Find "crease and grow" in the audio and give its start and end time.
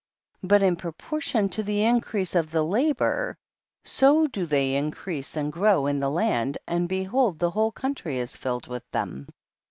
4.89-5.85